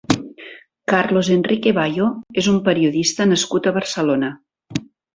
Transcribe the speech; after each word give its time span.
Carlos 0.93 1.29
Enrique 1.35 1.75
Bayo 1.79 2.09
és 2.45 2.51
un 2.55 2.59
periodista 2.71 3.31
nascut 3.31 3.69
a 3.73 3.79
Barcelona. 3.81 4.37